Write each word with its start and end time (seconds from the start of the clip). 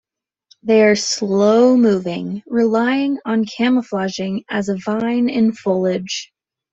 They 0.63 0.81
are 0.81 0.95
slow 0.95 1.77
moving, 1.77 2.41
relying 2.47 3.19
on 3.23 3.45
camouflaging 3.45 4.45
as 4.49 4.67
a 4.67 4.75
vine 4.77 5.29
in 5.29 5.53
foliage. 5.53 6.33